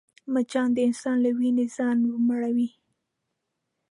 [0.33, 1.97] مچان د انسان له وینې ځان
[2.27, 2.69] مړوي